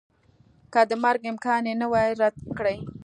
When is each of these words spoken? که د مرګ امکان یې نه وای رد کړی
که 0.73 0.81
د 0.89 0.91
مرګ 1.03 1.21
امکان 1.31 1.63
یې 1.69 1.73
نه 1.81 1.87
وای 1.91 2.11
رد 2.21 2.35
کړی 2.57 2.77